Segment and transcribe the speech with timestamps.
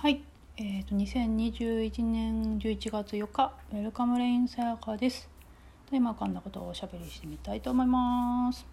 [0.00, 0.22] はい、
[0.56, 5.28] えー、と2021年11月4日ウェルカムレインさやかです。
[5.90, 8.64] で今浮かんだことをおしゃべりしてみたいと思います。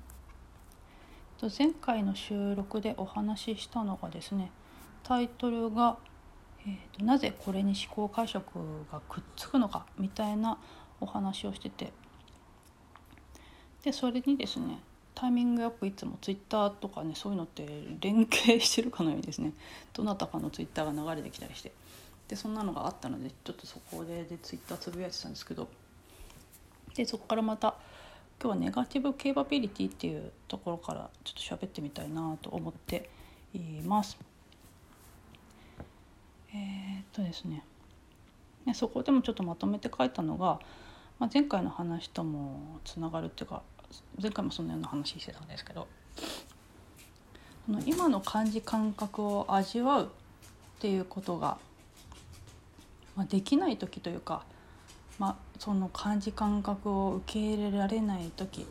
[1.37, 4.53] と前回の収録でお話ししたのがですね
[5.03, 5.97] タイトルが、
[6.65, 10.57] えーと「なぜこれに思考解釈がくっつくのか」みたいな
[11.01, 11.91] お話をしてて。
[13.83, 14.79] でそれにですね
[15.19, 17.65] タイミングよくいつもツイッターとかねそういうのって
[18.01, 19.51] 連携してるかのようにですね。
[19.91, 21.71] どなたかのツイッターが流れてきたりして。
[22.27, 25.67] でそんなのがあったのでちょっとそこででツイッターつぶやいてたんですけど。
[26.93, 27.73] でそこからまた
[28.39, 33.09] 今日はネガティブケーパビリティっていうところからちょっと喋ってみたいなと思って
[33.55, 34.19] います。
[36.53, 37.63] えー、っとですね
[38.75, 40.59] そこでもちょっとまとめて書いたのが、
[41.17, 43.63] まあ、前回の話ともつながるっていうか
[44.21, 45.87] 前回もそんなような話してたんですけど
[47.65, 50.07] この今の感じ感覚を味わうっ
[50.79, 51.57] ていうことが、
[53.15, 54.43] まあ、できない時というか、
[55.19, 58.65] まあ、その感じ感覚を受け入れられない時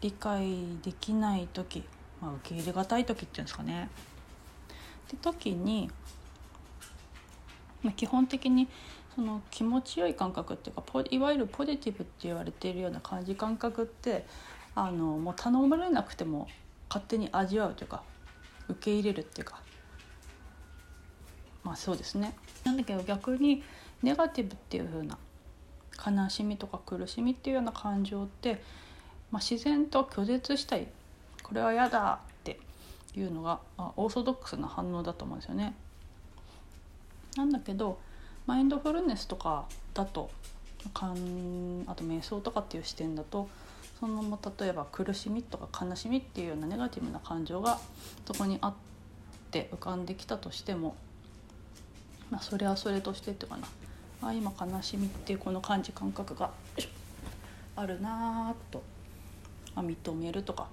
[0.00, 1.84] 理解できない時、
[2.20, 3.88] まあ、受け入れがたい時っていうんですかね。
[5.06, 5.90] って時に、
[7.82, 8.68] まあ、基本的に
[9.14, 14.26] その気持ちよい感覚っていうかいわゆるポジティブって言われているような感じ感覚って
[14.74, 16.48] あのもう頼まれなくても
[16.88, 18.02] 勝手に味わうというか
[18.68, 19.60] 受け入れるっていうか
[21.62, 22.36] まあそうですね。
[22.64, 23.62] なんだけど逆に
[24.02, 25.18] ネガティブっていう風な
[26.04, 28.62] 悲しみとか苦しみっていうような感情って、
[29.30, 30.86] まあ、自然と拒絶したい
[31.42, 32.58] これは嫌だって
[33.16, 35.74] いうのが、まあ、オーソドックスな反応だと思うんですよね。
[37.36, 37.98] なんだけど
[38.46, 39.64] マインドフルネスとか
[39.94, 40.30] だと
[40.92, 43.48] かんあと瞑想とかっていう視点だと
[43.98, 47.78] そのまま例えば苦しみとか悲しみっていうようなネガティブな感情が
[48.26, 48.74] そこにあっ
[49.50, 50.94] て浮かんできたとしても、
[52.30, 53.66] まあ、それはそれとしてっていうかな。
[54.22, 56.50] あ今悲しみっていうこの感じ感覚が
[57.76, 58.82] あるなと
[59.74, 60.68] あ認めるとか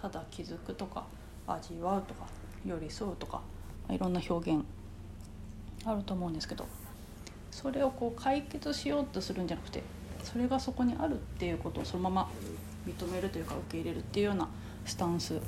[0.00, 1.04] ただ気づくとか
[1.48, 2.26] 味わうとか
[2.64, 3.38] 寄り添うとか、
[3.88, 4.64] まあ、いろんな表現
[5.84, 6.66] あると思うんですけど。
[7.52, 9.82] それをこう解決しようとするんじゃなくて
[10.24, 12.30] それがそこにあるっていうことをそのまま
[12.86, 14.48] 認めるというか受け入れるっていうような
[14.84, 15.40] スタンス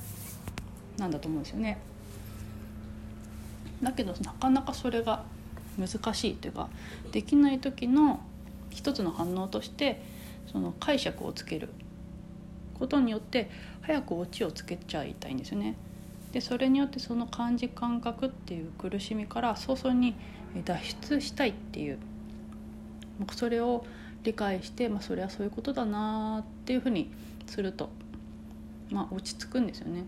[0.98, 1.78] なんだと思うんですよね。
[3.82, 5.24] だけどなかなかそれが
[5.78, 6.68] 難しいというか
[7.10, 8.20] できない時の
[8.70, 10.02] 一つの反応として
[10.46, 11.68] その解釈をつける
[12.78, 13.50] ことによって
[13.82, 15.76] 早くオチをつけちゃいたいんですよね。
[16.34, 20.16] でそれによってその感じ感覚っていう苦しみから早々に
[20.64, 21.98] 脱出したいっていう。
[23.36, 23.86] それを
[24.24, 27.08] 理解して、まあ、それはそういうことだなっていうふうに
[27.46, 27.88] すると、
[28.90, 30.02] まあ、落ち着くんですよね。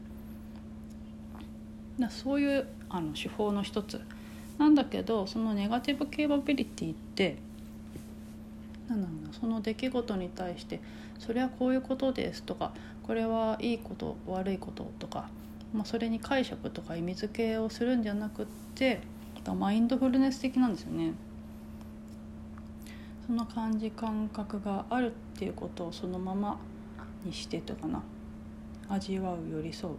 [2.00, 4.00] だそういうあの手法の一つ。
[4.58, 7.37] なんだけどそのネガティブケーパビリティって
[8.88, 10.81] なんだその出来事に対して
[11.20, 12.72] それはこういうことですとか
[13.04, 15.28] これはいいこと悪いこととか、
[15.72, 19.00] まあ、それに解釈とか意味付けをするんじゃなくって
[19.54, 21.12] マインドフルネス的なんですよね。
[23.27, 26.59] その感じ感覚があるっていうことをそのまま
[27.25, 28.03] にしてとかな
[28.88, 29.94] 味わう寄り添う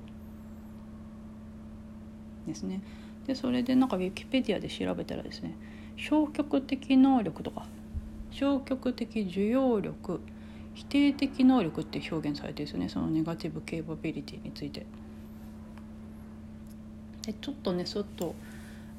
[2.47, 2.81] ですね
[3.25, 5.55] でそれでなんかウィキペディアで調べたらですね
[5.97, 7.65] 消極的能力とか
[8.31, 10.21] 消極的受容力
[10.73, 14.85] 否定的能力って表現されてるんですよねそのネガティブケーパビリティについて。
[17.27, 18.33] でちょっとねそっと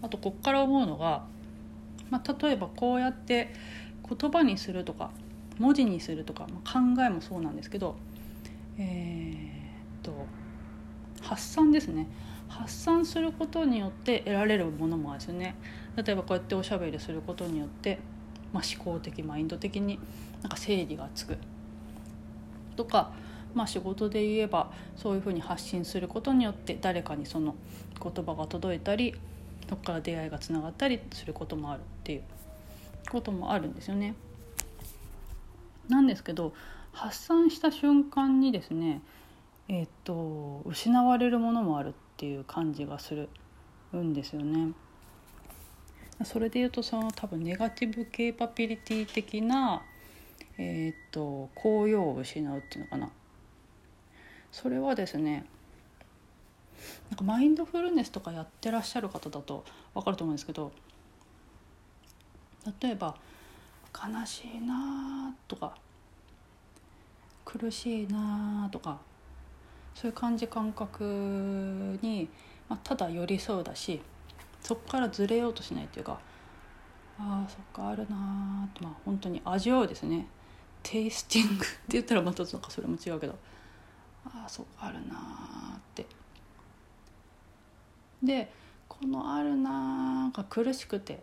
[0.03, 1.25] あとこっから思うのが、
[2.11, 3.53] まあ、例えばこうやって
[4.09, 5.11] 言葉にするとか
[5.59, 7.97] 文字にするとか、まあ、考えもそうなんですけど
[8.79, 10.27] えー、と
[11.21, 12.07] 発散ですね。
[12.49, 15.57] 発散することによって得られるものもあるんですよね。
[15.97, 17.99] 例えばこうやっておしゃべりすることによって、
[18.53, 19.99] まあ、思考的マインド的に
[20.43, 21.37] なんか整理がつく。
[22.77, 23.11] とか、
[23.55, 27.55] まあ、仕事で言えばそういうふうに発信することによって誰かにその
[28.03, 29.15] 言葉が届いたり
[29.69, 32.23] そこから出会いがつながったりすることもあるっていう
[33.11, 34.15] こともあるんですよね。
[35.89, 36.53] なんですけど
[36.93, 39.01] 発散した瞬間にですね
[39.69, 43.29] えー、っと失われるものもあるっていう感じがする
[43.95, 44.73] んですよね。
[46.25, 49.83] それで言うとその多分ネガティブケーパビリティ的な、
[50.57, 53.11] えー、っと効用を失うっていうのかな
[54.53, 55.47] それはですね
[57.11, 59.65] なんかマインドフルネスとかやってらっしゃる方だと
[59.95, 60.73] 分かると思うんですけど
[62.83, 63.15] 例えば
[63.95, 65.75] 「悲しいな」とか
[67.45, 68.99] 「苦しいな」とか
[69.95, 72.29] そういう感じ感覚に、
[72.69, 74.01] まあ、ただ寄り添うだし
[74.61, 76.21] そこからずれようとしないっていうか
[77.19, 80.27] ああそっかあるなーってまあ本当に味わうですね。
[80.85, 83.37] テイスティングって言ったらまたなんかそれも違うけど。
[84.25, 86.07] ああそっかあるなーって。
[88.23, 88.53] で
[88.89, 91.23] この「あるな」が苦しくて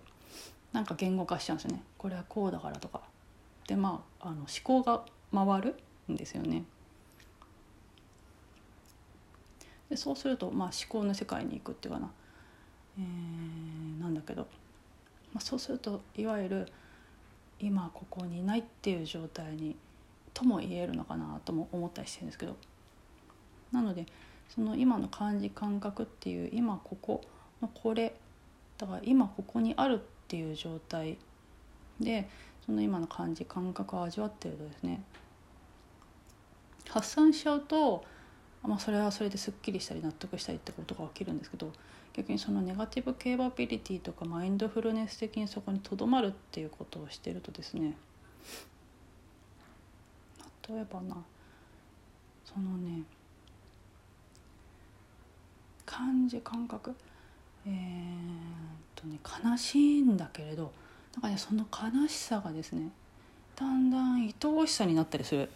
[0.71, 1.83] なんか言語化しちゃうんですよね。
[1.97, 3.01] これはこうだからとか。
[3.67, 5.75] でまああの思考が回る
[6.11, 6.63] んですよね。
[9.89, 12.11] でそうすると、まあ、思考の世界に行くっていうかな、
[12.97, 14.47] えー、なんだけど、
[15.31, 16.71] まあ、そうするといわゆる
[17.59, 19.75] 今ここにいないっていう状態に
[20.33, 22.55] とも言えるのかなとも思ったりしてるんですけど。
[23.75, 24.05] なので
[24.49, 27.21] その今の感じ感覚っていう今ここ
[27.61, 28.15] のこれ
[28.77, 31.17] だから今ここにあるっていう状態
[31.99, 32.27] で
[32.65, 35.03] その今の感じ感覚を味わってるとですね
[36.89, 38.03] 発散しちゃうと、
[38.63, 41.71] まあ、それはそれですっきりしたり納得したりってことが起きるんですけど
[42.13, 47.97] 逆にそのネガティブケーバビリティとかマインドフルネス的にそこにとどまるっていうことをしてるとですね
[50.69, 51.17] 例えばな
[52.45, 53.03] そのね
[55.95, 56.93] 感じ感覚。
[57.65, 57.75] えー、っ
[58.95, 60.71] とね悲しいんだけれど
[61.13, 62.91] なんかねその悲しさがですね
[63.55, 65.43] だんだん愛おしさになったりする。
[65.43, 65.47] っ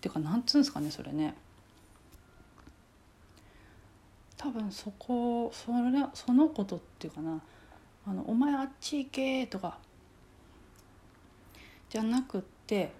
[0.00, 1.34] ていうかなんつうんですかねそれね。
[4.36, 7.40] 多分そこそれそのことっていうかな
[8.06, 9.78] 「あのお前あっち行け」とか。
[11.90, 12.90] じゃなくって、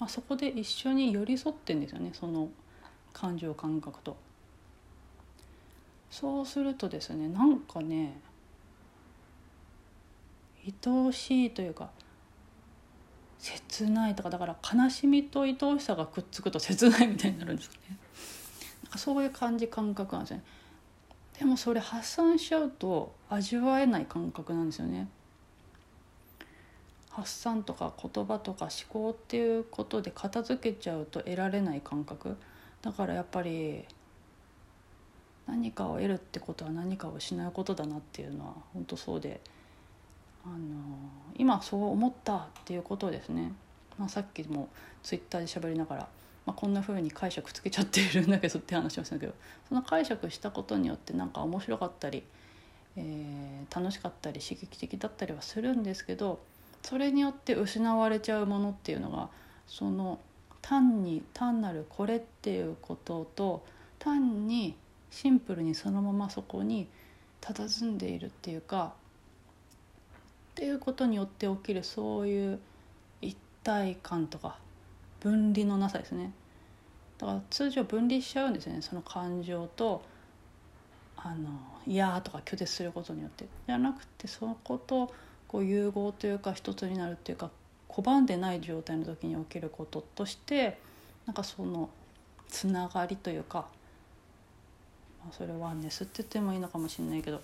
[0.00, 2.48] まあ、そこで一緒に寄り添ってんですよねその
[3.12, 4.16] 感情感覚と。
[6.10, 8.20] そうするとですねなんかね
[10.66, 11.90] 愛おしいというか
[13.38, 17.96] 切ないとかだから悲しみと愛おしさがくっつくと切ないみたいになるんですかね。
[18.84, 20.42] なんかそういう感じ感覚なんですね。
[21.38, 25.08] でもそれ発散しちゃうと味わえない感覚なんですよね。
[27.08, 32.36] 発散とか言葉とか思考っていうことで片付けちゃうと得られない感覚。
[32.82, 33.86] だからやっぱり
[35.60, 39.40] 何かを得るってことは何かを失うことだなっていうのは本当そうで
[40.42, 40.56] あの
[41.36, 43.52] 今そう思ったっていうことをですね、
[43.98, 44.70] まあ、さっきも
[45.02, 46.08] ツイッターで喋りながら、
[46.46, 49.34] まあ、こんな風に解釈つけちゃっているんだけどって話をしたけど
[49.68, 52.22] その解釈したことによってなんか面白かったり、
[52.96, 56.40] えー、楽しかったり刺激的だったりはするんですけど
[56.82, 59.28] それによって失われちゃうものっていうのが
[59.66, 60.18] その
[60.62, 63.62] 単に単なるこれっていうことと
[63.98, 64.74] 単に
[65.10, 66.88] シンプルにそのままそこに
[67.40, 68.94] 佇んでいるっていうか
[70.52, 72.60] っていうことによって起きるそういう
[73.20, 74.58] 一体感とか
[75.20, 76.32] 分離のなさですね。
[77.18, 80.02] だから通常分離しちゃうんですよねその感情と
[81.16, 81.50] あの
[81.86, 83.46] 嫌とか拒絶することによって。
[83.66, 85.12] じゃなくてそこと
[85.46, 87.50] こう融合というか一つになるっていうか
[87.88, 90.78] 拒んでない状態の時に起きることとして
[91.26, 91.90] なんかその
[92.48, 93.66] つながりというか
[95.22, 97.40] まあ、それワンネスって言ってもいいのかもしれないけど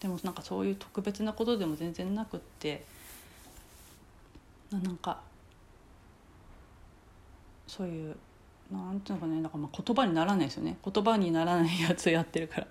[0.00, 2.84] でもなんかそういう特別なことでも全然なくって
[4.70, 5.20] なんか
[7.66, 8.16] そういう
[8.70, 12.66] なんていうのかねなんかまあ言葉にならないですよね言葉にならないやつやってるから。
[12.66, 12.68] っ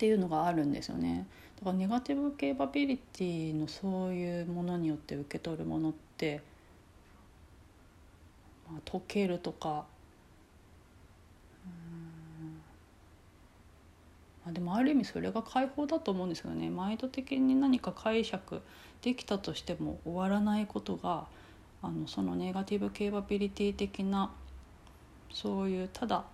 [0.00, 1.26] ていうのがあるんですよね。
[1.58, 6.40] だからネガティブケーパビリティのそういうものによって受け取るものって、
[8.66, 9.84] まあ、溶けるとか
[14.50, 18.60] あ、でもある意味それが解放だと思うんですよねマインド的に何か解釈
[19.02, 21.26] できたとしても終わらないことが
[21.82, 24.30] あのそのネガティブケーパビリティ的な
[25.32, 26.24] そういうただ、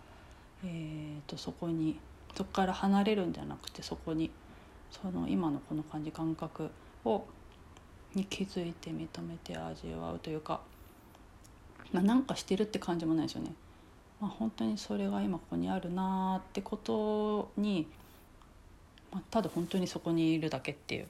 [0.64, 1.98] えーと、そこに
[2.34, 4.30] そこから離れるんじゃなくてそこに
[4.90, 6.70] その今のこの感じ感覚
[7.04, 7.24] を
[8.14, 10.60] に気づいて認めて味わうというか、
[11.92, 13.52] まあ、なんかしてるって感じもないですよね。
[14.20, 17.86] まあ、本当にそれが今ここにあるなってことに、
[19.30, 21.04] ただ本当にそこにいるだけっていう。
[21.04, 21.06] っ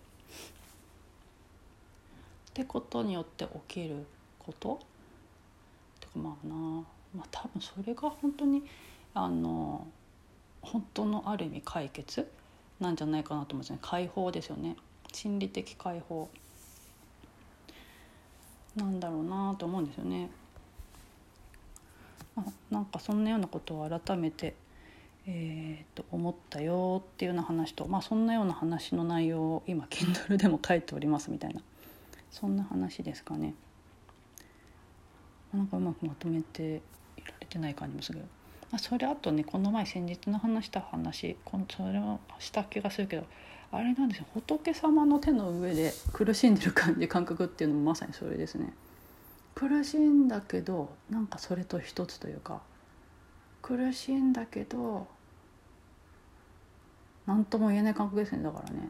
[2.54, 4.06] てことによって起きる
[4.38, 4.74] こと？
[4.74, 4.78] っ
[6.00, 6.54] てかまあな。
[7.14, 8.62] まあ多分それが本当に
[9.14, 9.86] あの
[10.62, 12.30] 本当のある意味解決？
[12.80, 13.78] なんじゃないかなと思うんですね。
[13.80, 14.76] 解放ですよね。
[15.12, 16.28] 心理的解放。
[18.74, 20.28] なんだろうなと思うんですよね。
[22.70, 24.54] なんかそんなようなことを改めて、
[25.28, 31.60] えー、と思ったよっていうような話と、まあ、そんなような話の内容を今 Kindle でも書いておりますみたいな
[32.30, 33.54] そんな話ですかね。
[35.52, 36.82] なんかうまくまとめて
[37.16, 38.20] いられてない感じもする
[38.72, 43.24] あそれあとねこの前先日の話した話このそれをした気がするけど
[43.72, 48.72] あれなんですよ仏様の手の上で苦しんでる感じ感覚っていうのもまさにそれですね。
[49.54, 52.60] 苦しいんだけどなんかそれと一つというか
[53.62, 55.06] 苦しいんだけど
[57.26, 58.88] 何とも言えない感覚ですねだからね。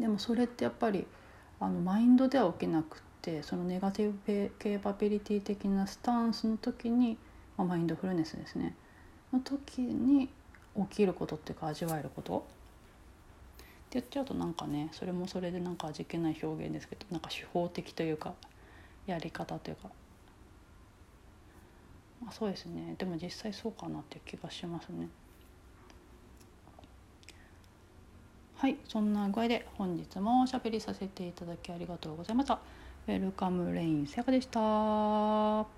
[0.00, 1.06] でもそれってやっぱり
[1.60, 4.18] あのマインドでは起きなくってそのネガティブ
[4.58, 7.18] ケーパビリティ的なスタンスの時に、
[7.56, 8.76] まあ、マインドフルネスですね
[9.32, 10.28] の時に
[10.76, 12.40] 起きることっていうか味わえることっ
[13.90, 18.34] て言っちゃうとなんかねそれもそれでなんか味気ない表現ですけどなんか手法的というか
[19.06, 19.88] やり方というか
[22.22, 25.08] まあそうですねでも実際そうかなっていう気がしますね。
[28.58, 32.58] はいそんな具合で本日もおしゃべりさせていただきありがとうございました。
[33.06, 35.77] ウェルカムレインセカでした。